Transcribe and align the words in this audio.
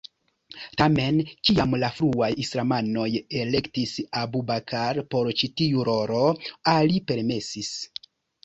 Tamen 0.81 1.19
kiam 1.49 1.75
la 1.83 1.89
fruaj 1.97 2.29
islamanoj 2.43 3.05
elektis 3.41 3.93
Abu 4.23 4.41
Bakr 4.49 5.03
por 5.13 5.31
ĉi 5.43 5.51
tio 5.63 5.87
rolo, 5.91 6.23
Ali 6.77 7.05
permesis. 7.13 7.71